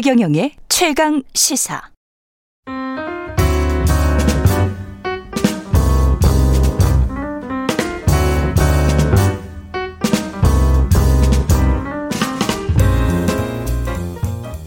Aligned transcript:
최경영의 0.00 0.52
최강 0.68 1.24
시사. 1.34 1.82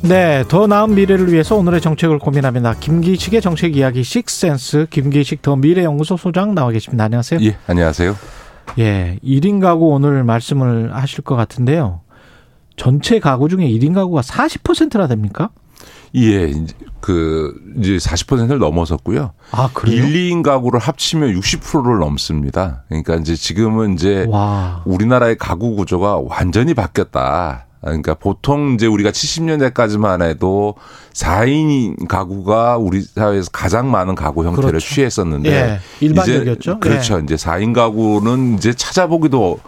네, 0.01 0.43
더 0.49 0.67
나은 0.67 0.95
미래를 0.95 1.31
위해서 1.31 1.55
오늘의 1.55 1.79
정책을 1.79 2.19
고민합니다. 2.19 2.73
김기식의 2.73 3.39
정책 3.39 3.77
이야기 3.77 4.03
식센스 4.03 4.85
김기식 4.89 5.41
더 5.41 5.55
미래 5.55 5.85
연구소 5.85 6.17
소장 6.17 6.53
나와 6.53 6.71
계십니다. 6.71 7.05
안녕하세요. 7.05 7.39
예, 7.41 7.55
안녕하세요. 7.67 8.17
예, 8.79 9.17
1인 9.23 9.61
가구 9.61 9.87
오늘 9.91 10.25
말씀을 10.25 10.93
하실 10.93 11.23
것 11.23 11.37
같은데요. 11.37 12.01
전체 12.77 13.19
가구 13.19 13.49
중에 13.49 13.67
1인 13.67 13.93
가구가 13.93 14.21
40%나 14.21 15.07
됩니까? 15.07 15.49
예, 16.15 16.45
이제 16.49 16.73
그 16.99 17.53
이제 17.79 17.97
40%를 17.97 18.59
넘어섰고요. 18.59 19.31
아, 19.51 19.69
그래요? 19.73 20.05
1, 20.05 20.13
2인 20.13 20.43
가구를 20.43 20.79
합치면 20.79 21.33
60%를 21.39 21.99
넘습니다. 21.99 22.83
그러니까 22.89 23.15
이제 23.15 23.35
지금은 23.35 23.93
이제 23.93 24.25
와. 24.29 24.83
우리나라의 24.85 25.37
가구 25.37 25.75
구조가 25.75 26.21
완전히 26.25 26.73
바뀌었다. 26.73 27.65
그러니까 27.81 28.13
보통 28.13 28.73
이제 28.75 28.85
우리가 28.85 29.09
70년대까지만 29.09 30.21
해도 30.21 30.75
4인 31.13 32.07
가구가 32.07 32.77
우리 32.77 33.01
사회에서 33.01 33.49
가장 33.51 33.89
많은 33.89 34.13
가구 34.13 34.45
형태를 34.45 34.69
그렇죠. 34.69 34.87
취했었는데 34.87 35.51
예, 35.51 35.79
일반적이었죠. 35.99 36.71
이제 36.71 36.79
그렇죠. 36.79 37.17
예. 37.17 37.23
이제 37.23 37.35
4인 37.35 37.73
가구는 37.73 38.55
이제 38.57 38.73
찾아보기도 38.73 39.59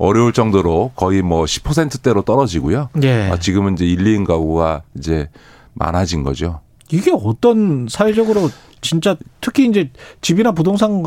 어려울 0.00 0.32
정도로 0.32 0.92
거의 0.96 1.20
뭐 1.20 1.44
10%대로 1.44 2.22
떨어지고요. 2.22 2.88
예. 3.02 3.28
아, 3.30 3.38
지금은 3.38 3.74
이제 3.74 3.84
1, 3.84 3.98
2인 3.98 4.26
가구가 4.26 4.82
이제 4.96 5.28
많아진 5.74 6.22
거죠. 6.22 6.60
이게 6.90 7.12
어떤 7.12 7.86
사회적으로 7.86 8.48
진짜 8.80 9.14
특히 9.42 9.68
이제 9.68 9.90
집이나 10.22 10.52
부동산 10.52 11.02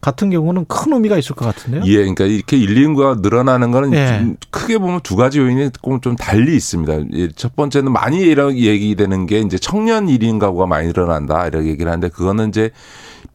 같은 0.00 0.30
경우는 0.30 0.64
큰 0.66 0.92
의미가 0.94 1.18
있을 1.18 1.34
것 1.34 1.44
같은데요. 1.44 1.82
예, 1.84 1.96
그러니까 1.96 2.24
이렇게 2.24 2.56
1, 2.56 2.74
2인구가 2.74 3.20
늘어나는 3.20 3.70
거는 3.70 3.92
예. 3.92 4.06
좀 4.18 4.36
크게 4.50 4.78
보면 4.78 5.00
두 5.02 5.14
가지 5.14 5.38
요인이 5.38 5.70
조금 5.72 6.00
좀 6.00 6.16
달리 6.16 6.56
있습니다. 6.56 7.16
예, 7.16 7.28
첫 7.36 7.54
번째는 7.54 7.92
많이 7.92 8.20
이런 8.20 8.56
얘기되는 8.56 9.26
게 9.26 9.40
이제 9.40 9.58
청년 9.58 10.06
1인 10.06 10.38
가구가 10.38 10.66
많이 10.66 10.86
늘어난다 10.88 11.46
이렇게 11.46 11.68
얘기를 11.68 11.90
하는데 11.90 12.08
그거는 12.08 12.48
이제 12.48 12.70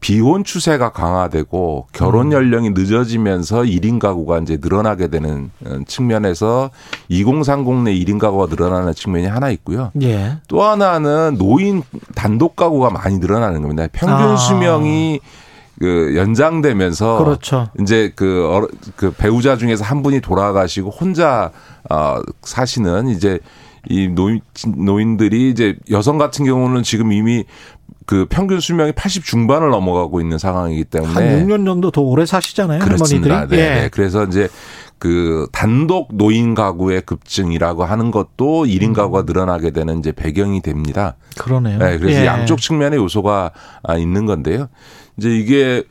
비혼 0.00 0.44
추세가 0.44 0.90
강화되고 0.90 1.86
결혼 1.92 2.32
연령이 2.32 2.70
늦어지면서 2.70 3.62
1인 3.62 3.98
가구가 3.98 4.38
이제 4.38 4.58
늘어나게 4.60 5.08
되는 5.08 5.50
어, 5.64 5.78
측면에서 5.86 6.70
2030내 7.10 8.04
1인 8.04 8.18
가구가 8.18 8.46
늘어나는 8.50 8.92
측면이 8.92 9.26
하나 9.26 9.50
있고요. 9.50 9.92
예. 10.02 10.38
또 10.48 10.64
하나는 10.64 11.36
노인 11.38 11.82
단독 12.16 12.56
가구가 12.56 12.90
많이 12.90 13.18
늘어나는 13.18 13.62
겁니다. 13.62 13.86
평균 13.92 14.16
아. 14.18 14.36
수명이 14.36 15.20
그 15.78 16.14
연장되면서 16.16 17.18
그렇죠. 17.22 17.68
이제 17.80 18.12
그, 18.16 18.48
어르- 18.50 18.68
그 18.96 19.10
배우자 19.12 19.56
중에서 19.56 19.84
한 19.84 20.02
분이 20.02 20.20
돌아가시고 20.20 20.90
혼자 20.90 21.50
어 21.90 22.16
사시는 22.42 23.08
이제 23.08 23.38
이 23.88 24.08
노인 24.08 24.40
노인들이 24.76 25.50
이제 25.50 25.76
여성 25.90 26.18
같은 26.18 26.44
경우는 26.44 26.82
지금 26.82 27.12
이미 27.12 27.44
그 28.06 28.26
평균 28.28 28.60
수명이 28.60 28.92
80 28.92 29.24
중반을 29.24 29.70
넘어가고 29.70 30.20
있는 30.20 30.38
상황이기 30.38 30.84
때문에 30.84 31.12
한 31.12 31.46
6년 31.46 31.66
정도 31.66 31.90
더 31.90 32.00
오래 32.00 32.24
사시잖아요. 32.24 32.80
그렇습니다. 32.80 33.46
네, 33.46 33.56
네. 33.56 33.82
예. 33.84 33.88
그래서 33.92 34.24
이제 34.24 34.48
그 34.98 35.46
단독 35.52 36.08
노인 36.12 36.54
가구의 36.54 37.02
급증이라고 37.02 37.84
하는 37.84 38.10
것도 38.10 38.64
1인 38.64 38.94
가구가 38.94 39.22
늘어나게 39.22 39.70
되는 39.72 39.98
이제 39.98 40.10
배경이 40.12 40.62
됩니다. 40.62 41.16
그러네요. 41.36 41.78
네, 41.78 41.98
그래서 41.98 42.22
예. 42.22 42.26
양쪽 42.26 42.60
측면의 42.60 42.98
요소가 42.98 43.50
아, 43.82 43.96
있는 43.96 44.24
건데요. 44.24 44.68
이제 45.16 45.30
이게 45.30 45.84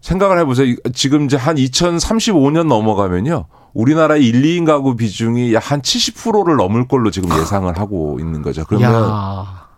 생각을 0.00 0.38
해보세요. 0.40 0.74
지금 0.94 1.26
이제 1.26 1.36
한 1.36 1.56
2035년 1.56 2.66
넘어가면요. 2.66 3.46
우리나라 3.74 4.16
1, 4.16 4.42
2인 4.42 4.66
가구 4.66 4.96
비중이 4.96 5.54
약한 5.54 5.80
70%를 5.80 6.56
넘을 6.56 6.88
걸로 6.88 7.10
지금 7.10 7.30
예상을 7.38 7.78
하고 7.78 8.18
있는 8.20 8.42
거죠. 8.42 8.64
그러면 8.66 8.92
야. 8.92 9.68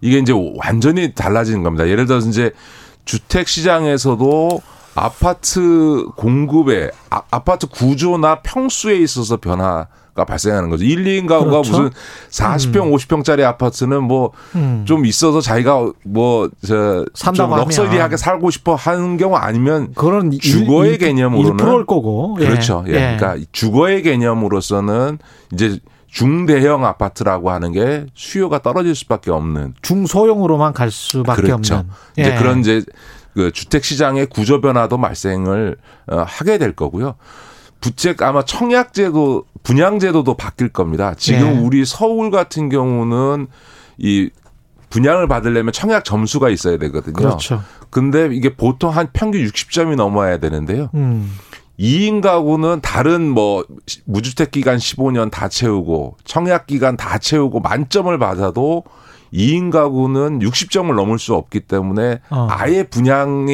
이게 0.00 0.18
이제 0.18 0.32
완전히 0.56 1.14
달라지는 1.14 1.62
겁니다. 1.62 1.88
예를 1.88 2.06
들어서 2.06 2.28
이제 2.28 2.52
주택 3.04 3.48
시장에서도 3.48 4.60
아파트 4.94 6.06
공급에 6.16 6.90
아, 7.10 7.22
아파트 7.30 7.66
구조나 7.66 8.40
평수에 8.40 8.96
있어서 8.96 9.36
변화 9.36 9.86
가 10.16 10.24
발생하는 10.24 10.70
거죠. 10.70 10.84
1, 10.84 11.04
2인 11.04 11.26
가구가 11.28 11.50
그렇죠. 11.60 11.70
무슨 11.72 11.90
40평, 12.30 12.90
50평짜리 12.92 13.42
아파트는 13.44 14.02
뭐좀 14.04 14.32
음. 14.56 15.04
있어서 15.04 15.42
자기가 15.42 15.90
하면. 17.52 17.58
럭셔리하게 17.60 18.16
살고 18.16 18.50
싶어 18.50 18.74
하는 18.74 19.18
경우 19.18 19.36
아니면 19.36 19.92
그런 19.94 20.30
주거의 20.30 20.92
일- 20.92 20.98
개념으로는 20.98 21.56
1%일 21.58 21.84
거고. 21.86 22.36
예. 22.40 22.46
그렇죠. 22.46 22.82
예. 22.88 22.92
그러니까 22.92 23.36
주거의 23.52 24.02
개념으로서는 24.02 25.18
이제 25.52 25.78
중대형 26.10 26.86
아파트라고 26.86 27.50
하는 27.50 27.72
게 27.72 28.06
수요가 28.14 28.62
떨어질 28.62 28.94
수밖에 28.94 29.30
없는 29.30 29.74
중소형으로만 29.82 30.72
갈 30.72 30.90
수밖에 30.90 31.42
그렇죠. 31.42 31.74
없는. 31.74 31.90
이제 32.16 32.30
예. 32.32 32.38
그런 32.38 32.60
이제 32.60 32.82
그 33.34 33.52
주택 33.52 33.84
시장의 33.84 34.26
구조 34.26 34.62
변화도 34.62 34.98
발생을 34.98 35.76
어, 36.10 36.24
하게 36.26 36.56
될 36.56 36.72
거고요. 36.72 37.16
부채 37.80 38.14
아마 38.20 38.44
청약제도 38.44 39.44
분양제도도 39.62 40.36
바뀔 40.36 40.68
겁니다. 40.68 41.14
지금 41.16 41.54
네. 41.54 41.58
우리 41.60 41.84
서울 41.84 42.30
같은 42.30 42.68
경우는 42.68 43.48
이 43.98 44.30
분양을 44.90 45.26
받으려면 45.28 45.72
청약 45.72 46.04
점수가 46.04 46.48
있어야 46.50 46.78
되거든요. 46.78 47.14
그렇죠. 47.14 47.62
근데 47.90 48.28
이게 48.32 48.54
보통 48.54 48.90
한 48.90 49.08
평균 49.12 49.44
60점이 49.44 49.96
넘어야 49.96 50.38
되는데요. 50.38 50.90
음. 50.94 51.32
2인 51.78 52.22
가구는 52.22 52.80
다른 52.80 53.28
뭐 53.28 53.64
무주택 54.04 54.50
기간 54.50 54.78
15년 54.78 55.30
다 55.30 55.48
채우고 55.48 56.16
청약 56.24 56.66
기간 56.66 56.96
다 56.96 57.18
채우고 57.18 57.60
만점을 57.60 58.16
받아도 58.18 58.84
2인 59.32 59.70
가구는 59.70 60.38
60점을 60.38 60.94
넘을 60.94 61.18
수 61.18 61.34
없기 61.34 61.60
때문에 61.60 62.20
어. 62.30 62.46
아예 62.50 62.84
분양 62.84 63.46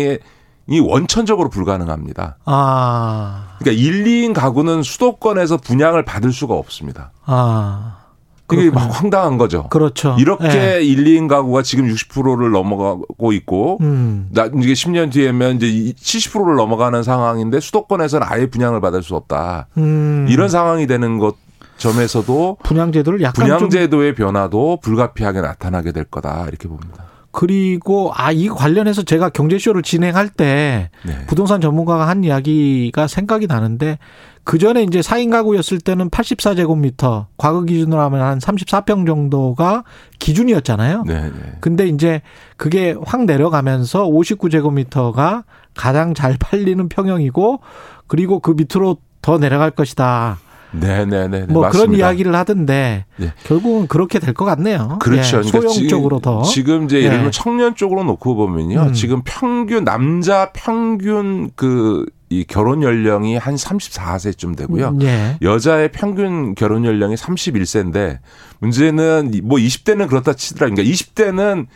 이 0.68 0.80
원천적으로 0.80 1.48
불가능합니다. 1.48 2.38
아. 2.44 3.56
그러니까 3.58 3.82
1, 3.82 4.04
2인 4.04 4.34
가구는 4.34 4.82
수도권에서 4.82 5.56
분양을 5.58 6.04
받을 6.04 6.32
수가 6.32 6.54
없습니다. 6.54 7.12
아. 7.24 7.98
그렇군요. 8.46 8.72
막 8.72 9.00
황당한 9.00 9.38
거죠. 9.38 9.68
그렇죠. 9.68 10.16
이렇게 10.18 10.78
예. 10.78 10.82
1, 10.82 11.04
2인 11.04 11.28
가구가 11.28 11.62
지금 11.62 11.86
60%를 11.88 12.50
넘어가고 12.50 13.32
있고 13.32 13.78
음. 13.80 14.28
나 14.32 14.46
이게 14.46 14.72
10년 14.72 15.10
뒤에면 15.10 15.56
이제 15.56 15.66
70%를 15.66 16.56
넘어가는 16.56 17.02
상황인데 17.02 17.60
수도권에서는 17.60 18.26
아예 18.28 18.46
분양을 18.46 18.80
받을 18.80 19.02
수 19.02 19.16
없다. 19.16 19.68
음. 19.78 20.26
이런 20.28 20.48
상황이 20.48 20.86
되는 20.86 21.18
것 21.18 21.36
점에서도 21.78 22.58
분양제도를 22.62 23.22
약간 23.22 23.46
좀 23.46 23.56
분양제도의 23.56 24.14
변화도 24.14 24.78
불가피하게 24.82 25.40
나타나게 25.40 25.92
될 25.92 26.04
거다 26.04 26.46
이렇게 26.48 26.68
봅니다. 26.68 27.04
그리고 27.32 28.12
아 28.14 28.30
이 28.32 28.48
관련해서 28.48 29.02
제가 29.02 29.30
경제쇼를 29.30 29.82
진행할 29.82 30.28
때 30.28 30.90
네. 31.04 31.26
부동산 31.26 31.60
전문가가 31.60 32.08
한 32.08 32.24
이야기가 32.24 33.06
생각이 33.06 33.46
나는데 33.46 33.98
그 34.44 34.58
전에 34.58 34.82
이제 34.82 35.00
4인 35.00 35.30
가구였을 35.30 35.80
때는 35.80 36.10
84제곱미터 36.10 37.26
과거 37.36 37.62
기준으로 37.62 38.00
하면 38.02 38.22
한 38.22 38.38
34평 38.38 39.06
정도가 39.06 39.84
기준이었잖아요. 40.18 41.04
네, 41.06 41.30
네. 41.30 41.52
근데 41.60 41.86
이제 41.86 42.22
그게 42.56 42.94
확 43.04 43.24
내려가면서 43.24 44.04
59제곱미터가 44.06 45.44
가장 45.74 46.14
잘 46.14 46.36
팔리는 46.38 46.88
평형이고 46.88 47.60
그리고 48.06 48.40
그 48.40 48.52
밑으로 48.52 48.96
더 49.20 49.38
내려갈 49.38 49.70
것이다. 49.70 50.38
네, 50.72 51.04
네, 51.04 51.28
네. 51.28 51.40
네, 51.46 51.52
뭐 51.52 51.62
그런 51.68 51.72
맞습니다. 51.86 52.06
이야기를 52.06 52.34
하던데 52.34 53.04
네. 53.16 53.32
결국은 53.44 53.86
그렇게 53.86 54.18
될 54.18 54.32
것 54.34 54.44
같네요. 54.44 54.98
그렇죠. 55.00 55.38
예, 55.38 55.40
그러니까 55.42 55.60
소형 55.60 55.72
지금- 55.72 55.88
쪽으로 55.88 56.20
더. 56.20 56.42
지금 56.42 56.84
이제 56.84 56.98
예. 56.98 57.04
예를 57.04 57.16
들면 57.18 57.32
청년 57.32 57.74
쪽으로 57.74 58.04
놓고 58.04 58.34
보면요. 58.36 58.80
음. 58.80 58.92
지금 58.92 59.22
평균 59.24 59.84
남자 59.84 60.50
평균 60.52 61.50
그 61.54 62.06
이 62.32 62.44
결혼 62.48 62.82
연령이 62.82 63.36
한 63.36 63.56
34세쯤 63.56 64.56
되고요. 64.56 64.96
예. 65.02 65.36
여자의 65.42 65.92
평균 65.92 66.54
결혼 66.54 66.86
연령이 66.86 67.14
31세인데 67.14 68.20
문제는 68.60 69.32
뭐 69.44 69.58
20대는 69.58 70.08
그렇다 70.08 70.32
치더라. 70.32 70.70
그러니까 70.70 70.82
20대는 70.90 71.66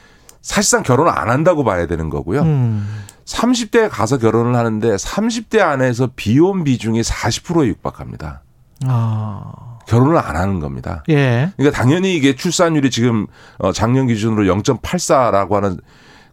사실상 0.41 0.83
결혼을 0.83 1.13
안 1.13 1.29
한다고 1.29 1.63
봐야 1.63 1.87
되는 1.87 2.09
거고요. 2.09 2.41
음. 2.41 2.89
30대에 3.27 3.91
가서 3.91 4.17
결혼을 4.17 4.57
하는데 4.57 4.89
30대 4.97 5.61
안에서 5.61 6.11
비혼 6.17 6.65
비중이 6.65 7.03
40%에 7.03 7.67
육박합니다. 7.69 8.43
아. 8.85 9.79
결혼을 9.89 10.19
안 10.19 10.35
하는 10.37 10.59
겁니다. 10.61 11.05
예. 11.09 11.53
그러니까 11.57 11.77
당연히 11.81 12.17
이게 12.17 12.35
출산율이 12.35 12.91
지금 12.91 13.27
어, 13.59 13.73
작년 13.73 14.07
기준으로 14.09 14.43
0.84라고 14.63 15.53
하는 15.53 15.79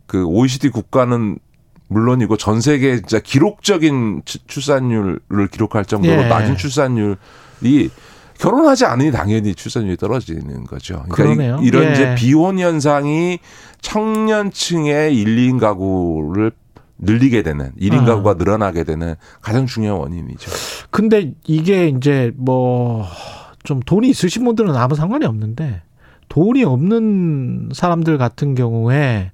그 0.08 0.26
OECD 0.26 0.70
국가는 0.70 1.38
물론이고 1.90 2.38
전 2.38 2.62
세계 2.62 2.96
진짜 2.96 3.20
기록적인 3.20 4.24
추- 4.26 4.40
출산율을 4.48 5.20
기록할 5.52 5.86
정도로 5.86 6.24
예. 6.24 6.28
낮은 6.28 6.58
출산율이 6.58 7.90
결혼하지 8.40 8.86
않으니 8.86 9.12
당연히 9.12 9.54
출산율이 9.54 9.98
떨어지는 9.98 10.64
거죠. 10.64 11.04
그러니까 11.10 11.16
그러네요. 11.16 11.60
이런 11.62 11.86
예. 11.86 11.92
이제 11.92 12.16
비혼 12.16 12.58
현상이 12.58 13.38
청년층의 13.82 15.16
1, 15.16 15.36
2인 15.38 15.60
가구를 15.60 16.52
늘리게 17.04 17.44
되는 17.44 17.72
1인 17.80 18.02
아. 18.02 18.06
가구가 18.06 18.36
늘어나게 18.36 18.84
되는 18.84 19.16
가장 19.42 19.66
중요한 19.66 20.00
원인이죠. 20.00 20.52
근데 20.90 21.34
이게 21.46 21.88
이제 21.90 22.32
뭐 22.36 23.06
좀 23.64 23.80
돈이 23.80 24.10
있으신 24.10 24.44
분들은 24.44 24.76
아무 24.76 24.96
상관이 24.96 25.26
없는데 25.26 25.82
돈이 26.30 26.64
없는 26.64 27.70
사람들 27.74 28.18
같은 28.18 28.56
경우에 28.56 29.32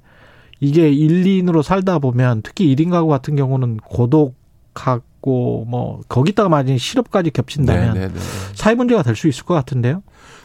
이게 0.60 0.90
1, 0.90 1.24
2인으로 1.24 1.64
살다 1.64 2.00
보면 2.00 2.42
특히 2.44 2.74
1인 2.76 2.92
가구 2.92 3.08
같은 3.08 3.36
경우는 3.36 3.78
고독하고 3.78 5.66
뭐 5.68 6.02
거기다가 6.10 6.50
만약에 6.50 6.78
실업까지 6.78 7.32
겹친다면 7.32 7.94
네, 7.94 8.00
네, 8.02 8.08
네. 8.14 8.20
사회 8.54 8.76
문제가 8.76 9.04
될 9.04 9.16
수 9.16 9.28
있을 9.28 9.46
것 9.46 9.54
같은데요. 9.54 10.04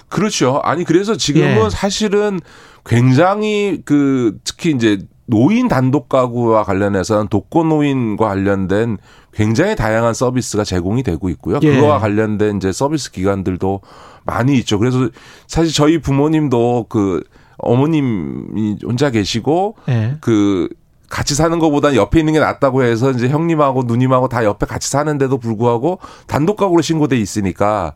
그렇죠. 0.09 0.61
아니 0.63 0.85
그래서 0.85 1.17
지금은 1.17 1.65
예. 1.65 1.71
사실은 1.71 2.39
굉장히 2.87 3.83
그 3.85 4.39
특히 4.45 4.71
이제 4.71 4.99
노인 5.27 5.69
단독 5.69 6.09
가구와 6.09 6.65
관련해서는 6.65 7.29
독거 7.29 7.65
노인과 7.65 8.29
관련된 8.29 8.99
굉장히 9.33 9.75
다양한 9.75 10.15
서비스가 10.15 10.65
제공이 10.65 11.03
되고 11.03 11.29
있고요. 11.31 11.59
예. 11.63 11.75
그거와 11.75 11.99
관련된 11.99 12.59
이제 12.59 12.73
서비스 12.73 13.11
기관들도 13.11 13.81
많이 14.25 14.57
있죠. 14.59 14.79
그래서 14.79 15.09
사실 15.47 15.73
저희 15.73 15.99
부모님도 15.99 16.87
그 16.89 17.23
어머님이 17.59 18.79
혼자 18.85 19.11
계시고 19.11 19.77
예. 19.89 20.17
그 20.21 20.69
같이 21.09 21.35
사는 21.35 21.59
것보다 21.59 21.95
옆에 21.95 22.19
있는 22.19 22.33
게 22.33 22.41
낫다고 22.41 22.83
해서 22.83 23.11
이제 23.13 23.29
형님하고 23.29 23.85
누님하고 23.85 24.29
다 24.29 24.45
옆에 24.45 24.67
같이 24.67 24.91
사는데도 24.91 25.39
불구하고 25.39 26.01
단독 26.27 26.57
가구로 26.57 26.83
신고돼 26.83 27.17
있으니까 27.19 27.95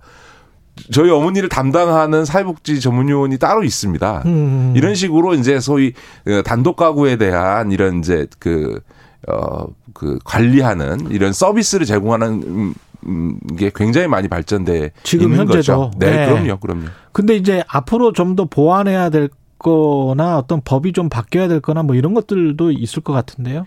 저희 0.92 1.10
어머니를 1.10 1.48
담당하는 1.48 2.24
사회복지 2.24 2.80
전문 2.80 3.08
요원이 3.08 3.38
따로 3.38 3.62
있습니다. 3.64 4.22
음. 4.26 4.72
이런 4.76 4.94
식으로 4.94 5.34
이제 5.34 5.60
소위 5.60 5.92
어, 6.26 6.42
단독 6.42 6.76
가구에 6.76 7.16
대한 7.16 7.72
이런 7.72 7.98
이제 8.00 8.26
그, 8.38 8.80
어, 9.28 9.66
그 9.94 10.18
관리하는 10.24 11.10
이런 11.10 11.32
서비스를 11.32 11.86
제공하는 11.86 12.42
음, 12.46 12.74
음, 13.06 13.38
게 13.56 13.70
굉장히 13.74 14.08
많이 14.08 14.28
발전돼 14.28 14.92
지금 15.02 15.26
있는 15.26 15.38
현재도? 15.40 15.56
거죠. 15.56 15.90
네, 15.98 16.10
네. 16.10 16.26
그럼요, 16.26 16.58
그럼요. 16.58 16.86
근데 17.12 17.36
이제 17.36 17.62
앞으로 17.68 18.12
좀 18.12 18.36
더 18.36 18.44
보완해야 18.44 19.10
될 19.10 19.28
거나 19.58 20.38
어떤 20.38 20.60
법이 20.64 20.92
좀 20.92 21.08
바뀌어야 21.08 21.48
될 21.48 21.60
거나 21.60 21.82
뭐 21.82 21.96
이런 21.96 22.14
것들도 22.14 22.70
있을 22.70 23.02
것 23.02 23.12
같은데요. 23.12 23.66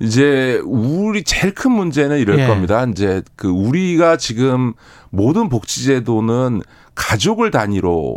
이제 0.00 0.60
우리 0.64 1.22
제일 1.24 1.54
큰 1.54 1.72
문제는 1.72 2.18
이럴 2.18 2.38
예. 2.38 2.46
겁니다. 2.46 2.84
이제 2.84 3.22
그 3.36 3.48
우리가 3.48 4.16
지금 4.16 4.72
모든 5.10 5.48
복지제도는 5.48 6.62
가족을 6.94 7.50
단위로 7.50 8.16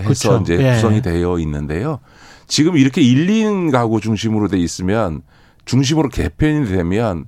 해서 0.00 0.38
그렇죠. 0.38 0.42
이제 0.42 0.62
예. 0.62 0.74
구성이 0.74 1.00
되어 1.00 1.38
있는데요. 1.38 2.00
지금 2.46 2.76
이렇게 2.76 3.00
1, 3.00 3.26
2인 3.28 3.72
가구 3.72 4.00
중심으로 4.00 4.48
돼 4.48 4.58
있으면 4.58 5.22
중심으로 5.64 6.10
개편이 6.10 6.66
되면 6.66 7.24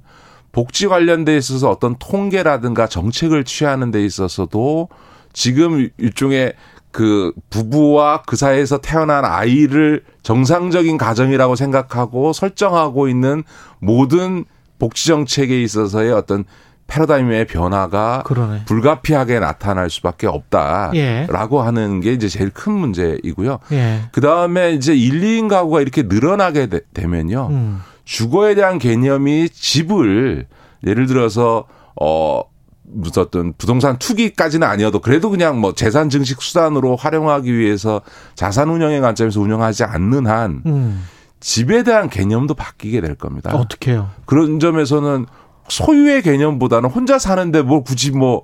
복지 0.53 0.87
관련돼 0.87 1.37
있어서 1.39 1.71
어떤 1.71 1.97
통계라든가 1.99 2.87
정책을 2.87 3.45
취하는 3.45 3.91
데 3.91 4.05
있어서도 4.05 4.89
지금 5.33 5.89
일종의 5.99 6.53
그 6.95 7.33
부부와 7.51 8.23
그 8.23 8.37
사이에서 8.37 8.79
태어난 8.79 9.25
아이를 9.25 10.05
정상적인 10.23 10.97
가정이라고 10.97 11.57
생각하고 11.57 12.33
설정하고 12.33 13.09
있는 13.09 13.43
모든 13.81 14.45
복지 14.79 15.09
정책에 15.09 15.61
있어서의 15.61 16.13
어떤 16.13 16.45
패러다임의 16.87 17.49
변화가 17.49 18.23
그러네. 18.25 18.67
불가피하게 18.67 19.41
나타날 19.41 19.91
수밖에 19.91 20.29
없다라고 20.29 20.95
예. 20.95 21.65
하는 21.65 21.99
게 21.99 22.13
이제 22.13 22.29
제일 22.29 22.51
큰 22.51 22.73
문제이고요. 22.75 23.59
예. 23.73 24.03
그 24.13 24.21
다음에 24.21 24.71
이제 24.71 24.95
1, 24.95 25.21
2인 25.21 25.49
가구가 25.49 25.81
이렇게 25.81 26.03
늘어나게 26.03 26.69
되, 26.69 26.81
되면요. 26.95 27.49
음. 27.51 27.81
주거에 28.05 28.55
대한 28.55 28.79
개념이 28.79 29.49
집을 29.49 30.47
예를 30.87 31.07
들어서 31.07 31.65
어 32.01 32.43
무슨 32.87 33.23
어떤 33.23 33.53
부동산 33.55 33.99
투기까지는 33.99 34.67
아니어도 34.67 35.01
그래도 35.01 35.31
그냥 35.31 35.59
뭐 35.61 35.75
재산 35.75 36.11
증식 36.11 36.43
수단으로 36.43 36.97
활용하기 36.97 37.57
위해서 37.57 38.03
자산 38.35 38.69
운영의 38.69 39.01
관점에서 39.01 39.41
운영하지 39.41 39.85
않는 39.85 40.27
한 40.27 40.63
음. 40.67 41.05
집에 41.41 41.83
대한 41.83 42.09
개념도 42.09 42.55
바뀌게 42.55 43.01
될 43.01 43.15
겁니다. 43.15 43.55
어떻게요? 43.55 44.11
그런 44.27 44.61
점에서는 44.61 45.27
소유의 45.69 46.23
개념보다는 46.23 46.91
혼자 46.91 47.19
사는데 47.19 47.63
뭘 47.63 47.83
굳이 47.85 48.11
뭐 48.13 48.43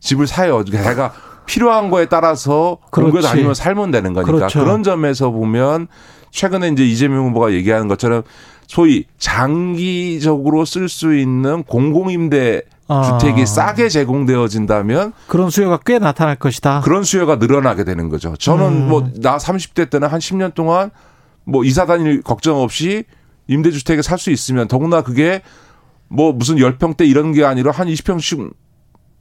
집을 0.00 0.26
사요. 0.26 0.64
내가 0.64 1.12
필요한 1.46 1.90
거에 1.90 2.06
따라서 2.06 2.78
그렇지. 2.90 3.26
다니면 3.26 3.54
살면 3.54 3.90
되는 3.90 4.12
거니까 4.12 4.32
그렇죠. 4.32 4.60
그런 4.60 4.82
점에서 4.82 5.30
보면 5.30 5.88
최근에 6.30 6.68
이제 6.68 6.84
이재명 6.84 7.28
후보가 7.28 7.52
얘기하는 7.52 7.88
것처럼 7.88 8.22
소위 8.66 9.04
장기적으로 9.18 10.64
쓸 10.64 10.88
수 10.88 11.16
있는 11.16 11.64
공공임대 11.64 12.62
아. 12.90 13.18
주택이 13.18 13.46
싸게 13.46 13.88
제공되어진다면 13.88 15.12
그런 15.28 15.50
수요가 15.50 15.78
꽤 15.84 15.98
나타날 15.98 16.36
것이다. 16.36 16.80
그런 16.82 17.04
수요가 17.04 17.36
늘어나게 17.36 17.84
되는 17.84 18.08
거죠. 18.08 18.34
저는 18.36 18.66
음. 18.66 18.88
뭐나 18.88 19.36
30대 19.38 19.88
때는 19.90 20.08
한 20.08 20.18
10년 20.20 20.54
동안 20.54 20.90
뭐 21.44 21.64
이사 21.64 21.86
다닐 21.86 22.22
걱정 22.22 22.60
없이 22.60 23.04
임대주택에 23.46 24.02
살 24.02 24.18
수 24.18 24.30
있으면 24.30 24.68
더구나 24.68 25.02
그게 25.02 25.42
뭐 26.08 26.32
무슨 26.32 26.56
10평대 26.56 27.08
이런 27.08 27.32
게 27.32 27.44
아니라 27.44 27.70
한 27.72 27.86
20평씩 27.88 28.52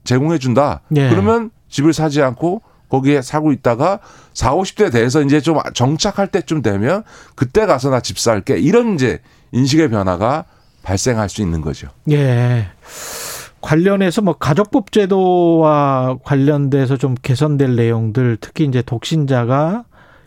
제공해 0.04 0.38
준다. 0.40 0.82
예. 0.96 1.10
그러면 1.10 1.52
집을 1.70 1.94
사지 1.94 2.22
않고 2.22 2.62
거기에 2.90 3.22
사고 3.22 3.52
있다가 3.52 4.00
4, 4.34 4.56
50대 4.56 4.92
돼서 4.92 5.22
이제 5.22 5.40
좀 5.42 5.60
정착할 5.76 6.28
때쯤 6.28 6.64
되면 6.64 7.04
그때 7.36 7.68
가서 7.68 7.90
나 7.92 8.00
집 8.02 8.18
살게. 8.18 8.58
이런 8.58 8.96
이제 8.96 9.20
인식의 9.52 9.90
변화가 9.90 10.46
발생할 10.82 11.30
수 11.30 11.42
있는 11.44 11.62
거죠. 11.62 11.90
예. 12.10 12.68
관련해서 13.62 14.22
뭐 14.22 14.34
가족법 14.34 14.92
제도와 14.92 16.18
관련돼서 16.24 16.98
좀 16.98 17.16
개선될 17.22 17.76
내용들 17.76 18.38
특히 18.42 18.66
이제 18.66 18.82
독신자가 18.82 19.84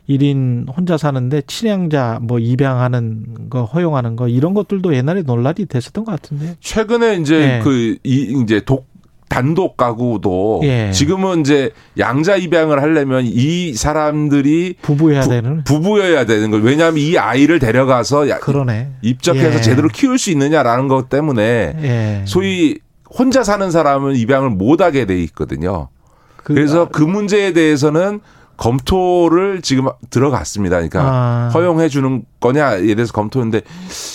1인 0.09 0.67
혼자 0.77 0.97
사는데 0.99 1.43
친양자 1.47 2.19
뭐 2.23 2.39
입양하는 2.39 3.49
거 3.49 3.65
허용하는 3.65 4.17
거 4.17 4.29
이런 4.29 4.53
것들도 4.53 4.95
옛날에 4.95 5.23
논란이 5.23 5.67
됐었던 5.67 6.05
것 6.05 6.11
같은데. 6.11 6.57
최근에 6.61 7.17
이제 7.17 7.35
예. 7.59 7.61
그이 7.63 7.99
이제 8.43 8.61
독 8.65 8.91
단독 9.29 9.79
가구도 9.79 10.61
예. 10.65 10.91
지금은 10.93 11.41
이제 11.41 11.71
양자 11.99 12.37
입양을 12.37 12.83
하려면 12.83 13.25
이 13.25 13.73
사람들이 13.73 14.75
부부해야 14.83 15.23
부, 15.23 15.29
되는 15.31 15.65
부부여야 15.65 16.27
되는 16.27 16.51
걸 16.51 16.61
왜냐하면 16.63 16.99
이 16.99 17.17
아이를 17.17 17.59
데려가서 17.59 18.29
야- 18.29 18.39
그러네. 18.41 18.91
입적해서 19.01 19.57
예. 19.59 19.61
제대로 19.63 19.89
키울 19.89 20.19
수 20.19 20.31
있느냐라는 20.33 20.87
것 20.89 21.09
때문에 21.09 21.77
예. 21.81 22.23
소위 22.27 22.81
혼자 23.17 23.43
사는 23.45 23.71
사람은 23.71 24.17
입양을 24.17 24.51
못 24.51 24.81
하게 24.81 25.05
돼 25.07 25.21
있거든요. 25.25 25.89
그- 26.37 26.55
그래서 26.55 26.89
그 26.91 27.03
문제에 27.03 27.53
대해서는 27.53 28.21
검토를 28.57 29.61
지금 29.63 29.89
들어갔습니다. 30.11 30.77
그러니까 30.77 31.01
아. 31.03 31.51
허용해 31.55 31.89
주는 31.89 32.25
거냐에 32.41 32.95
대해서 32.95 33.13
검토인데 33.13 33.63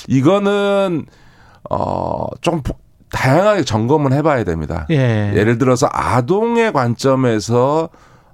이거는 0.07 1.05
어좀 1.69 2.61
다양하게 3.11 3.63
점검은 3.63 4.13
해봐야 4.13 4.43
됩니다. 4.43 4.85
예. 4.89 5.31
예를 5.35 5.57
들어서 5.57 5.87
아동의 5.91 6.73
관점에서 6.73 7.89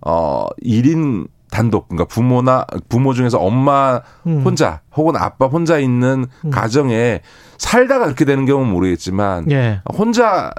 어 0.05 0.46
1인 0.63 1.27
단독 1.54 1.88
그러니까 1.88 2.06
부모나 2.06 2.66
부모 2.90 3.14
중에서 3.14 3.38
엄마 3.38 4.02
음. 4.26 4.42
혼자 4.44 4.82
혹은 4.96 5.16
아빠 5.16 5.46
혼자 5.46 5.78
있는 5.78 6.26
가정에 6.50 7.22
살다가 7.60 8.06
그렇게 8.06 8.26
되는 8.26 8.46
경우는 8.48 8.72
모르겠지만 8.74 9.52
예. 9.52 9.80
혼자 9.96 10.52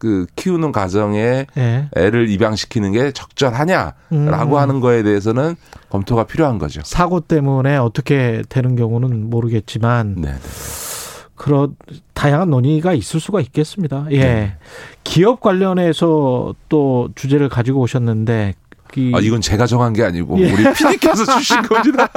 그 0.00 0.26
키우는 0.34 0.72
가정에 0.72 1.46
예. 1.56 1.88
애를 1.94 2.28
입양시키는 2.28 2.90
게 2.90 3.12
적절하냐라고 3.12 3.94
음. 4.12 4.54
하는 4.54 4.80
거에 4.80 5.04
대해서는 5.04 5.54
검토가 5.90 6.24
필요한 6.24 6.58
거죠. 6.58 6.80
사고 6.84 7.20
때문에 7.20 7.76
어떻게 7.76 8.42
되는 8.48 8.74
경우는 8.74 9.30
모르겠지만 9.30 10.16
네. 10.18 10.34
그런 11.36 11.76
다양한 12.14 12.50
논의가 12.50 12.94
있을 12.94 13.20
수가 13.20 13.40
있겠습니다. 13.40 14.06
예. 14.10 14.18
네. 14.18 14.56
기업 15.04 15.40
관련해서 15.40 16.54
또 16.68 17.10
주제를 17.14 17.48
가지고 17.48 17.80
오셨는데 17.80 18.54
이 18.54 18.71
아, 19.14 19.20
이건 19.20 19.40
제가 19.40 19.66
정한 19.66 19.92
게 19.92 20.02
아니고 20.04 20.38
예. 20.40 20.52
우리 20.52 20.64
PD께서 20.72 21.24
주신 21.38 21.62
겁니다. 21.68 22.08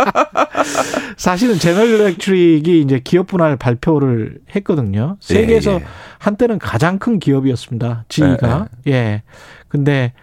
사실은 1.17 1.57
제너럴 1.57 1.87
일렉트릭이 1.89 2.81
이제 2.81 2.99
기업 3.03 3.27
분할 3.27 3.55
발표를 3.57 4.39
했거든요. 4.55 5.17
세계에서 5.19 5.71
예, 5.71 5.75
예. 5.75 5.83
한때는 6.19 6.59
가장 6.59 6.99
큰 6.99 7.19
기업이었습니다. 7.19 8.05
지위가. 8.09 8.67
예. 8.87 9.23
근데 9.67 10.13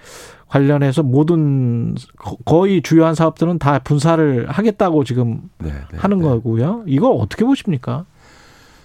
관련해서 0.49 1.03
모든 1.03 1.95
거- 2.19 2.37
거의 2.45 2.83
주요한 2.83 3.15
사업들은 3.15 3.59
다 3.59 3.79
분사를 3.79 4.47
하겠다고 4.51 5.05
지금 5.05 5.41
네, 5.59 5.71
네, 5.91 5.99
하는 5.99 6.19
네. 6.19 6.25
거고요. 6.25 6.83
이거 6.87 7.09
어떻게 7.11 7.45
보십니까? 7.45 8.05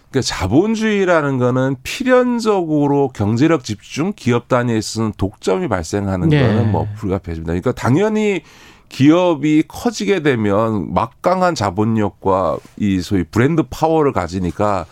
그러니까 0.10 0.22
자본주의라는 0.22 1.38
거는 1.38 1.76
필연적으로 1.84 3.10
경제력 3.10 3.64
집중, 3.64 4.14
기업 4.16 4.48
단위에 4.48 4.78
있어서는 4.78 5.14
독점이 5.18 5.68
발생하는 5.68 6.30
네. 6.30 6.42
거는 6.42 6.72
뭐 6.72 6.88
불가피합니다. 6.96 7.48
그러니까 7.48 7.72
당연히 7.74 8.42
기업이 8.90 9.64
커지게 9.68 10.22
되면 10.22 10.94
막강한 10.94 11.56
자본력과 11.56 12.58
이 12.78 13.02
소위 13.02 13.24
브랜드 13.24 13.64
파워를 13.70 14.14
가지니까 14.14 14.86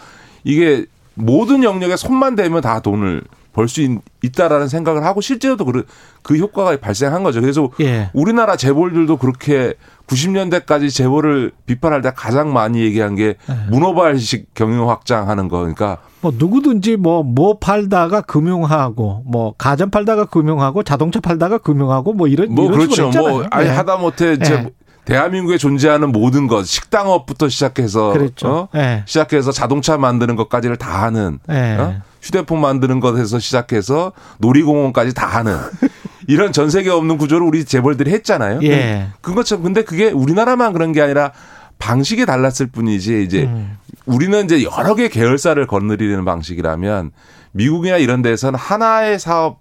이게 0.43 0.85
모든 1.13 1.63
영역에 1.63 1.95
손만 1.95 2.35
대면 2.35 2.61
다 2.61 2.81
돈을 2.81 3.23
벌 3.55 3.69
수 3.69 3.81
있다라는 4.21 4.67
생각을 4.67 5.05
하고 5.05 5.21
실제로도 5.21 5.63
그, 5.63 5.85
그 6.21 6.35
효과가 6.35 6.75
발생한 6.77 7.23
거죠. 7.23 7.39
그래서 7.39 7.69
예. 7.79 8.09
우리나라 8.13 8.57
재벌들도 8.57 9.15
그렇게 9.15 9.75
90년대까지 10.07 10.93
재벌을 10.93 11.51
비판할 11.65 12.01
때 12.01 12.11
가장 12.13 12.51
많이 12.51 12.81
얘기한 12.81 13.15
게 13.15 13.35
네. 13.47 13.55
문어발식 13.69 14.53
경영 14.53 14.89
확장하는 14.89 15.47
거. 15.47 15.59
그러니까 15.59 15.99
뭐 16.19 16.33
누구든지 16.35 16.97
뭐뭐 16.97 17.59
팔다가 17.59 18.21
금융하고 18.21 19.23
뭐 19.25 19.53
가전 19.57 19.89
팔다가 19.89 20.25
금융하고 20.25 20.83
자동차 20.83 21.21
팔다가 21.21 21.57
금융하고 21.57 22.11
뭐 22.13 22.27
이런 22.27 22.53
뭐 22.53 22.65
이런 22.65 22.79
그렇죠. 22.79 23.09
뭐 23.11 23.45
아니 23.51 23.67
예. 23.67 23.71
하다못해 23.71 24.27
예. 24.27 24.33
이제 24.33 24.69
대한민국에 25.05 25.57
존재하는 25.57 26.11
모든 26.11 26.47
것 26.47 26.65
식당업부터 26.65 27.47
시작해서 27.47 28.11
그랬죠. 28.11 28.47
어? 28.47 28.67
예. 28.75 29.03
시작해서 29.05 29.51
자동차 29.51 29.97
만드는 29.97 30.35
것까지를 30.35 30.75
다 30.75 31.03
하는 31.03 31.39
예. 31.49 31.77
어? 31.79 32.01
휴대폰 32.25 32.59
만드는 32.59 32.99
것에서 32.99 33.37
시작해서 33.37 34.11
놀이공원까지 34.39 35.13
다 35.13 35.27
하는 35.27 35.55
이런 36.27 36.51
전 36.51 36.71
세계 36.71 36.89
없는 36.89 37.19
구조를 37.19 37.45
우리 37.45 37.63
재벌들이 37.65 38.11
했잖아요. 38.11 38.61
예. 38.63 39.09
그것처럼 39.21 39.63
근데 39.63 39.83
그게 39.83 40.07
우리나라만 40.09 40.73
그런 40.73 40.91
게 40.91 41.01
아니라 41.01 41.31
방식이 41.77 42.25
달랐을 42.25 42.67
뿐이지 42.71 43.21
이제 43.23 43.43
음. 43.43 43.77
우리는 44.07 44.43
이제 44.45 44.63
여러 44.63 44.95
개 44.95 45.07
계열사를 45.07 45.65
건드리는 45.67 46.25
방식이라면 46.25 47.11
미국이나 47.51 47.97
이런 47.97 48.23
데서는 48.23 48.57
하나의 48.57 49.19
사업 49.19 49.59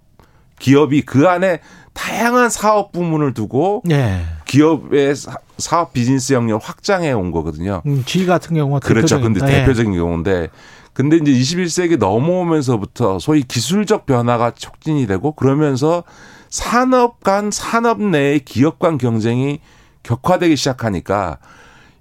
기업이 0.57 1.03
그 1.03 1.27
안에 1.27 1.59
다양한 1.93 2.49
사업 2.49 2.91
부문을 2.93 3.35
두고 3.35 3.83
예. 3.91 4.21
기업의 4.45 5.15
사- 5.15 5.35
사업 5.59 5.93
비즈니스 5.93 6.33
영역을 6.33 6.65
확장해 6.65 7.11
온 7.11 7.29
거거든요. 7.31 7.83
음, 7.85 8.01
G 8.07 8.25
같은 8.25 8.55
경우가 8.55 8.79
그렇죠. 8.79 9.21
근데 9.21 9.39
대표적인- 9.39 9.49
예. 9.49 9.55
대표적인 9.61 9.93
경우인데 9.93 10.49
근데 10.95 11.17
이제 11.17 11.29
21세기 11.29 11.97
넘어오면서부터 11.97 13.19
소위 13.19 13.43
기술적 13.43 14.05
변화가 14.05 14.51
촉진이 14.51 15.07
되고 15.07 15.33
그러면서 15.33 16.05
산업 16.49 17.21
간 17.21 17.51
산업 17.51 18.01
내의 18.01 18.39
기업 18.39 18.79
간 18.79 18.97
경쟁이 18.97 19.59
격화되기 20.03 20.55
시작하니까 20.55 21.37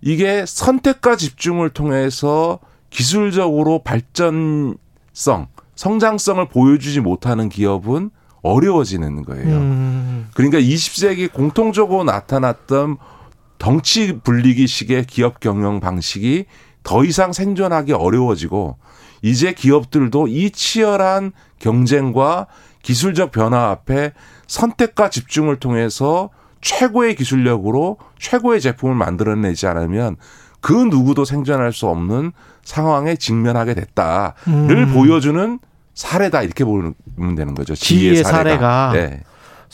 이게 0.00 0.44
선택과 0.46 1.16
집중을 1.16 1.70
통해서 1.70 2.60
기술적으로 2.90 3.82
발전성, 3.82 5.48
성장성을 5.74 6.48
보여주지 6.48 7.00
못하는 7.00 7.48
기업은 7.48 8.10
어려워지는 8.42 9.24
거예요. 9.24 9.56
음. 9.56 10.28
그러니까 10.34 10.60
20세기 10.60 11.32
공통적으로 11.32 12.04
나타났던 12.04 12.98
덩치 13.58 14.20
불리기식의 14.22 15.06
기업 15.06 15.40
경영 15.40 15.80
방식이 15.80 16.44
더 16.84 17.04
이상 17.04 17.32
생존하기 17.32 17.92
어려워지고 17.92 18.76
이제 19.22 19.52
기업들도 19.52 20.28
이 20.28 20.50
치열한 20.50 21.32
경쟁과 21.58 22.46
기술적 22.82 23.32
변화 23.32 23.70
앞에 23.70 24.12
선택과 24.46 25.08
집중을 25.10 25.56
통해서 25.56 26.30
최고의 26.60 27.16
기술력으로 27.16 27.98
최고의 28.18 28.60
제품을 28.60 28.94
만들어내지 28.94 29.66
않으면 29.66 30.16
그 30.60 30.72
누구도 30.72 31.24
생존할 31.24 31.72
수 31.72 31.88
없는 31.88 32.32
상황에 32.62 33.16
직면하게 33.16 33.74
됐다를 33.74 34.32
음. 34.48 34.92
보여주는 34.94 35.58
사례다 35.94 36.42
이렇게 36.42 36.64
보면 36.64 36.94
되는 37.36 37.54
거죠. 37.54 37.74
지혜의 37.74 38.16
지혜의 38.16 38.24
사례가. 38.24 38.90
네. 38.94 39.22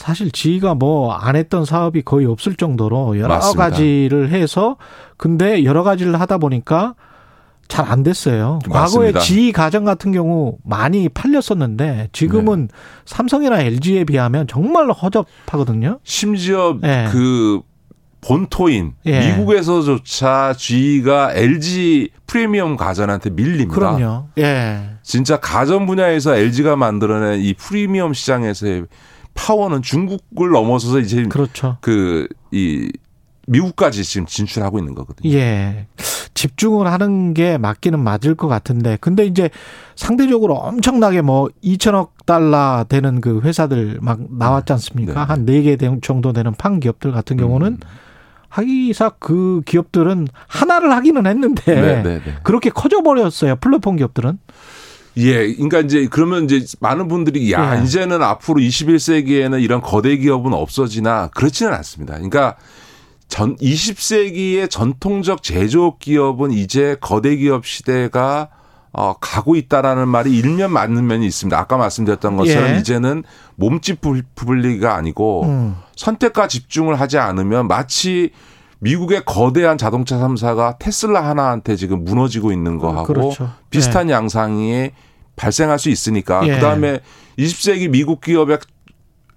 사실 0.00 0.30
지가 0.30 0.74
뭐 0.74 1.14
안 1.14 1.36
했던 1.36 1.66
사업이 1.66 2.00
거의 2.02 2.24
없을 2.24 2.54
정도로 2.54 3.18
여러 3.18 3.28
맞습니다. 3.28 3.64
가지를 3.68 4.30
해서 4.30 4.76
근데 5.18 5.62
여러 5.64 5.82
가지를 5.82 6.18
하다 6.18 6.38
보니까 6.38 6.94
잘 7.68 7.84
안 7.86 8.02
됐어요. 8.02 8.60
과거에 8.70 9.12
맞습니다. 9.12 9.20
지 9.20 9.52
가전 9.52 9.84
같은 9.84 10.10
경우 10.10 10.56
많이 10.64 11.10
팔렸었는데 11.10 12.08
지금은 12.12 12.68
네. 12.68 12.74
삼성이나 13.04 13.60
LG에 13.60 14.04
비하면 14.04 14.46
정말로 14.46 14.94
허접하거든요. 14.94 15.98
심지어 16.02 16.78
예. 16.82 17.08
그 17.12 17.60
본토인 18.22 18.94
예. 19.04 19.28
미국에서조차 19.28 20.54
G가 20.56 21.32
LG 21.34 22.08
프리미엄 22.26 22.76
가전한테 22.76 23.28
밀립니다. 23.30 23.74
그럼요. 23.74 24.28
예. 24.38 24.80
진짜 25.02 25.38
가전 25.38 25.84
분야에서 25.86 26.36
LG가 26.36 26.76
만들어낸 26.76 27.40
이 27.40 27.52
프리미엄 27.52 28.14
시장에서의 28.14 28.86
파워는 29.40 29.80
중국을 29.80 30.50
넘어서서 30.50 30.98
이제 30.98 31.22
그렇죠. 31.22 31.78
그이 31.80 32.92
미국까지 33.46 34.04
지금 34.04 34.26
진출하고 34.26 34.78
있는 34.78 34.94
거거든요. 34.94 35.32
예. 35.32 35.86
집중을 36.34 36.86
하는 36.86 37.34
게 37.34 37.58
맞기는 37.58 37.98
맞을 37.98 38.34
것 38.34 38.48
같은데. 38.48 38.98
근데 39.00 39.24
이제 39.24 39.50
상대적으로 39.96 40.54
엄청나게 40.54 41.22
뭐 41.22 41.48
2천억 41.64 42.10
달러 42.26 42.84
되는 42.88 43.20
그 43.20 43.40
회사들 43.40 43.98
막 44.02 44.20
나왔지 44.30 44.72
않습니까? 44.74 45.14
네. 45.14 45.20
한 45.20 45.46
4개 45.46 46.02
정도 46.02 46.32
되는 46.32 46.52
판 46.52 46.78
기업들 46.78 47.10
같은 47.10 47.36
경우는 47.38 47.66
음. 47.68 47.78
하기사 48.48 49.10
그 49.18 49.62
기업들은 49.64 50.28
하나를 50.46 50.92
하기는 50.92 51.26
했는데 51.26 51.74
네, 51.74 52.02
네, 52.02 52.20
네. 52.24 52.34
그렇게 52.42 52.68
커져버렸어요. 52.70 53.56
플랫폼 53.56 53.96
기업들은. 53.96 54.38
예, 55.20 55.52
그러니까 55.54 55.80
이제 55.80 56.06
그러면 56.10 56.44
이제 56.44 56.64
많은 56.80 57.08
분들이 57.08 57.52
야 57.52 57.78
예. 57.78 57.84
이제는 57.84 58.22
앞으로 58.22 58.60
21세기에는 58.60 59.62
이런 59.62 59.80
거대 59.80 60.16
기업은 60.16 60.52
없어지나 60.52 61.28
그렇지는 61.34 61.72
않습니다. 61.74 62.14
그러니까 62.14 62.56
전 63.28 63.56
20세기의 63.56 64.68
전통적 64.70 65.42
제조업 65.42 65.98
기업은 65.98 66.50
이제 66.52 66.96
거대 67.00 67.36
기업 67.36 67.66
시대가 67.66 68.48
어, 68.92 69.14
가고 69.20 69.54
있다라는 69.54 70.08
말이 70.08 70.36
일면 70.36 70.72
맞는 70.72 71.06
면이 71.06 71.24
있습니다. 71.26 71.56
아까 71.56 71.76
말씀드렸던 71.76 72.36
것처럼 72.36 72.70
예. 72.74 72.78
이제는 72.78 73.22
몸집 73.54 74.00
부- 74.00 74.20
부분리가 74.34 74.96
아니고 74.96 75.44
음. 75.44 75.76
선택과 75.94 76.48
집중을 76.48 76.98
하지 76.98 77.18
않으면 77.18 77.68
마치 77.68 78.30
미국의 78.80 79.22
거대한 79.26 79.78
자동차 79.78 80.16
3사가 80.16 80.78
테슬라 80.80 81.24
하나한테 81.24 81.76
지금 81.76 82.04
무너지고 82.04 82.50
있는 82.50 82.78
거하고 82.78 83.04
그렇죠. 83.12 83.50
비슷한 83.68 84.10
양상이 84.10 84.90
발생할 85.40 85.78
수 85.78 85.88
있으니까 85.88 86.46
예. 86.46 86.54
그다음에 86.56 87.00
20세기 87.38 87.88
미국 87.90 88.20
기업의 88.20 88.58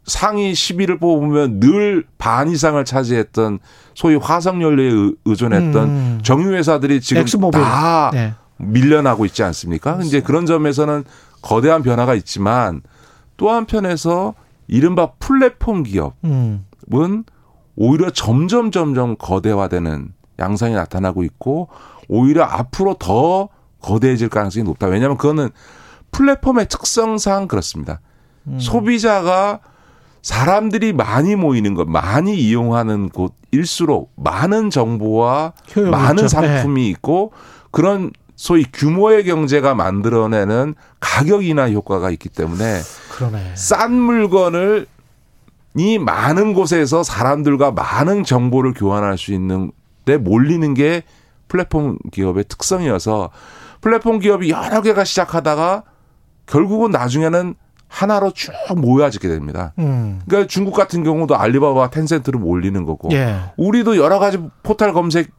상위 0.06 0.52
10위를 0.52 1.00
뽑으면 1.00 1.60
늘 1.62 2.04
반 2.18 2.50
이상을 2.50 2.84
차지했던 2.84 3.60
소위 3.96 4.16
화석 4.16 4.62
연료에 4.62 4.90
의- 4.92 5.16
의존했던 5.26 5.84
음. 5.90 6.20
정유 6.24 6.54
회사들이 6.54 7.00
지금 7.02 7.22
엑스모빌. 7.22 7.60
다 7.62 8.12
네. 8.14 8.34
밀려나고 8.58 9.26
있지 9.26 9.44
않습니까? 9.44 10.00
이제 10.04 10.22
그런 10.22 10.46
점에서는 10.46 11.04
거대한 11.42 11.84
변화가 11.84 12.16
있지만 12.16 12.82
또 13.38 13.50
한편에서 13.50 14.34
이른바 14.68 15.12
플랫폼 15.20 15.84
기업은 15.84 16.14
음. 16.26 17.24
오히려 17.76 18.10
점점 18.10 18.72
점점 18.72 19.16
거대화되는 19.18 20.10
양상이 20.40 20.74
나타나고 20.76 21.24
있고 21.24 21.70
오히려 22.10 22.44
앞으로 22.44 22.96
더 23.00 23.50
거대해질 23.82 24.30
가능성이 24.30 24.64
높다. 24.64 24.88
왜냐하면 24.88 25.18
그거는 25.18 25.50
플랫폼의 26.13 26.67
특성상 26.70 27.50
그렇습니다. 27.50 28.00
음. 28.48 28.60
소비자가 28.60 29.60
사람들이 30.22 30.93
많이 30.93 31.36
모이는 31.36 31.74
것, 31.74 31.89
많이 31.89 32.39
이용하는 32.39 33.10
곳일수록 33.10 34.13
많은 34.15 34.70
정보와 34.70 35.51
많은 35.91 36.24
있죠. 36.24 36.27
상품이 36.29 36.88
있고 36.89 37.34
그런 37.72 38.12
소위 38.36 38.63
규모의 38.72 39.25
경제가 39.25 39.75
만들어내는 39.75 40.75
가격 41.01 41.46
인하 41.46 41.70
효과가 41.70 42.10
있기 42.12 42.29
때문에 42.29 42.79
그러네. 43.12 43.51
싼 43.55 43.93
물건을 43.93 44.88
이 45.75 46.00
많은 46.00 46.53
곳에서 46.53 47.03
사람들과 47.03 47.72
많은 47.72 48.24
정보를 48.24 48.74
교환할 48.74 49.17
수 49.17 49.34
있는 49.34 49.72
데 50.05 50.17
몰리는 50.17 50.74
게 50.74 51.03
플랫폼 51.48 51.98
기업의 52.12 52.46
특성이어서 52.48 53.29
플랫폼 53.82 54.20
기업이 54.20 54.50
여러 54.50 54.82
개가 54.82 55.03
시작하다가 55.03 55.84
결국은 56.46 56.92
나중에는 56.92 57.56
하나로 57.88 58.32
쭉 58.32 58.52
모여지게 58.76 59.28
됩니다. 59.28 59.74
음. 59.78 60.20
그러니까 60.28 60.48
중국 60.48 60.74
같은 60.74 61.04
경우도 61.04 61.36
알리바바, 61.38 61.92
텐센트로 61.92 62.40
몰리는 62.40 62.84
거고 62.86 63.10
예. 63.12 63.36
우리도 63.56 63.98
여러 63.98 64.18
가지 64.18 64.40
포털 64.64 64.94
검색 64.94 65.30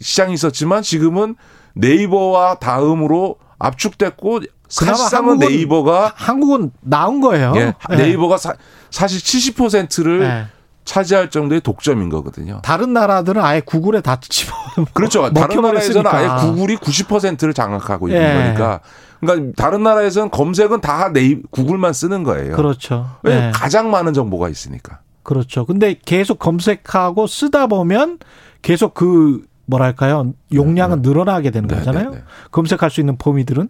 시장이 0.00 0.34
있었지만 0.34 0.82
지금은 0.82 1.36
네이버와 1.74 2.56
다음으로 2.56 3.36
압축됐고 3.58 4.40
사실상은 4.68 5.30
한국은 5.30 5.48
네이버가 5.48 6.12
한국은 6.16 6.72
나온 6.80 7.20
거예요. 7.20 7.52
예, 7.56 7.72
예. 7.90 7.96
네이버가 7.96 8.36
사, 8.36 8.54
사실 8.90 9.20
70%를 9.20 10.22
예. 10.22 10.46
차지할 10.84 11.30
정도의 11.30 11.60
독점인 11.60 12.08
거거든요. 12.08 12.60
다른 12.62 12.92
나라들은 12.92 13.42
아예 13.42 13.60
구글에 13.60 14.00
다 14.00 14.18
집어 14.20 14.52
그렇죠. 14.92 15.32
다른 15.32 15.60
나라에서는. 15.62 16.06
아예 16.06 16.28
구글이 16.46 16.76
90%를 16.76 17.54
장악하고 17.54 18.08
있는 18.08 18.22
예. 18.22 18.34
거니까. 18.34 18.80
그러니까 19.20 19.52
다른 19.56 19.82
나라에서는 19.82 20.30
검색은 20.30 20.80
다 20.80 21.10
네이 21.10 21.42
구글만 21.50 21.92
쓰는 21.92 22.22
거예요. 22.22 22.56
그렇죠. 22.56 23.16
예. 23.26 23.50
가장 23.54 23.90
많은 23.90 24.12
정보가 24.12 24.48
있으니까. 24.48 25.00
그렇죠. 25.22 25.64
근데 25.66 25.98
계속 26.04 26.38
검색하고 26.38 27.26
쓰다 27.26 27.66
보면 27.66 28.18
계속 28.62 28.94
그 28.94 29.44
뭐랄까요 29.66 30.32
용량은 30.52 31.02
늘어나게 31.02 31.50
되는 31.50 31.68
네, 31.68 31.76
거잖아요. 31.76 32.10
네, 32.10 32.16
네. 32.18 32.24
검색할 32.52 32.90
수 32.90 33.00
있는 33.00 33.16
범위들은 33.18 33.68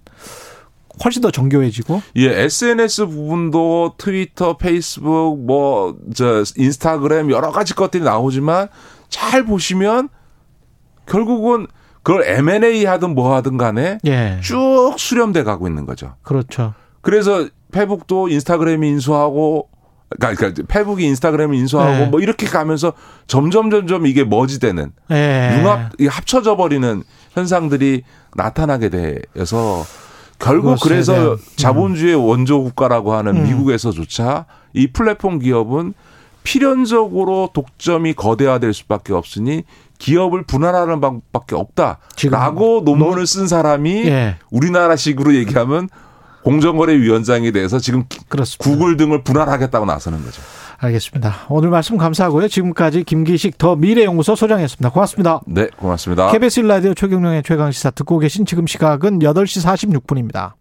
훨씬 1.05 1.23
더 1.23 1.31
정교해지고. 1.31 2.03
예, 2.17 2.43
SNS 2.45 3.07
부분도 3.07 3.95
트위터, 3.99 4.57
페이스북, 4.57 5.39
뭐, 5.45 5.97
저, 6.15 6.43
인스타그램 6.57 7.31
여러 7.31 7.51
가지 7.51 7.75
것들이 7.75 8.03
나오지만 8.03 8.69
잘 9.09 9.45
보시면 9.45 10.09
결국은 11.07 11.67
그걸 12.07 12.23
M&A 12.25 12.85
하든 12.85 13.17
뭐 13.17 13.35
하든 13.35 13.57
간에 13.57 13.99
예. 14.07 14.39
쭉 14.41 14.95
수렴돼 14.97 15.43
가고 15.43 15.67
있는 15.67 15.87
거죠. 15.87 16.15
그렇죠. 16.23 16.73
그래서 17.01 17.49
페북도 17.73 18.29
인스타그램이 18.29 18.89
인수하고 18.91 19.69
그러니까 20.11 20.39
그러니까 20.39 20.63
페북이 20.69 21.05
인스타그램을 21.05 21.57
인수하고 21.57 21.91
네. 21.91 22.07
뭐 22.07 22.21
이렇게 22.21 22.47
가면서 22.47 22.93
점점 23.27 23.71
점점 23.71 24.07
이게 24.07 24.23
머지되는 24.23 24.93
예. 25.11 25.57
융합 25.59 25.91
합쳐져 26.09 26.57
버리는 26.57 27.03
현상들이 27.33 28.05
나타나게 28.37 28.89
돼서 28.89 29.85
결국 30.39 30.79
그래서 30.81 31.33
음. 31.33 31.39
자본주의 31.57 32.15
원조 32.15 32.63
국가라고 32.63 33.15
하는 33.15 33.37
음. 33.37 33.43
미국에서조차 33.43 34.47
이 34.75 34.87
플랫폼 34.93 35.41
기업은 35.41 35.95
필연적으로 36.45 37.51
독점이 37.53 38.15
거대화될 38.15 38.73
수밖에 38.73 39.13
없으니 39.13 39.65
기업을 39.99 40.45
분할하는 40.45 41.01
방법밖에 41.01 41.55
없다라고 41.55 42.83
논문을 42.85 43.27
쓴 43.27 43.47
사람이 43.47 44.07
예. 44.07 44.37
우리나라식으로 44.51 45.35
얘기하면 45.35 45.89
공정거래위원장에 46.45 47.51
대해서 47.51 47.79
지금 47.79 48.05
그렇습니다. 48.29 48.65
구글 48.65 48.97
등을 48.97 49.25
분할하겠다고 49.25 49.85
나서는 49.85 50.23
거죠. 50.25 50.43
알겠습니다. 50.79 51.47
오늘 51.49 51.71
말씀 51.71 51.97
감사하고요. 51.97 52.49
지금까지 52.49 53.03
김기식 53.05 53.59
더 53.59 53.77
미래연구소 53.77 54.37
소장이었습니다. 54.37 54.91
고맙습니다. 54.91 55.41
네, 55.47 55.69
고맙습니다. 55.77 56.31
KBS 56.31 56.61
라디오 56.61 56.95
최경령의 56.95 57.43
최강시사 57.43 57.91
듣고 57.91 58.19
계신 58.19 58.45
지금 58.47 58.67
시각은 58.67 59.21
8시 59.21 59.65
46분입니다. 59.65 60.53